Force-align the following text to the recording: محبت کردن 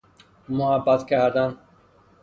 محبت 0.49 1.07
کردن 1.07 1.57